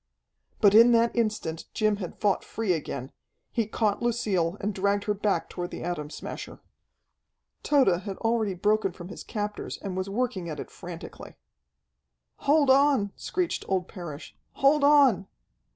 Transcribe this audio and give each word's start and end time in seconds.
But 0.61 0.73
in 0.73 0.93
that 0.93 1.15
instant 1.15 1.65
Jim 1.75 1.97
had 1.97 2.19
fought 2.19 2.43
free 2.43 2.73
again. 2.73 3.11
He 3.51 3.67
caught 3.67 4.01
Lucille 4.01 4.57
and 4.59 4.73
dragged 4.73 5.03
her 5.03 5.13
back 5.13 5.47
toward 5.47 5.69
the 5.69 5.83
Atom 5.83 6.09
Smasher. 6.09 6.59
Tode 7.61 8.01
had 8.01 8.17
already 8.17 8.55
broken 8.55 8.93
from 8.93 9.09
his 9.09 9.23
captors 9.23 9.77
and 9.77 9.95
was 9.95 10.09
working 10.09 10.49
at 10.49 10.59
it 10.59 10.71
frantically. 10.71 11.35
"Hold 12.37 12.71
on!" 12.71 13.11
screeched 13.15 13.63
old 13.67 13.87
Parrish. 13.87 14.35
"Hold 14.53 14.83
on!" 14.83 15.27